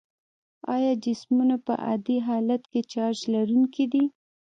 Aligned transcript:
آیا 0.75 0.93
جسمونه 1.05 1.55
په 1.65 1.73
عادي 1.85 2.17
حالت 2.27 2.61
کې 2.71 2.79
چارج 2.91 3.19
لرونکي 3.33 3.85
دي؟ 3.93 4.03